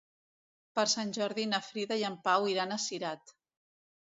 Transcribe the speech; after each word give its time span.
Per 0.79 0.85
Sant 0.93 1.11
Jordi 1.17 1.45
na 1.51 1.59
Frida 1.67 1.99
i 2.01 2.07
en 2.09 2.17
Pau 2.29 2.49
iran 2.55 2.75
a 2.75 2.79
Cirat. 2.89 3.37